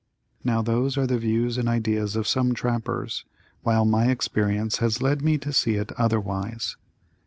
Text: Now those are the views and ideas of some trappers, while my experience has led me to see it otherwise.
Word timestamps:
Now 0.43 0.63
those 0.63 0.97
are 0.97 1.05
the 1.05 1.19
views 1.19 1.59
and 1.59 1.69
ideas 1.69 2.15
of 2.15 2.27
some 2.27 2.55
trappers, 2.55 3.23
while 3.61 3.85
my 3.85 4.09
experience 4.09 4.77
has 4.79 4.99
led 4.99 5.21
me 5.21 5.37
to 5.37 5.53
see 5.53 5.75
it 5.75 5.91
otherwise. 5.91 6.75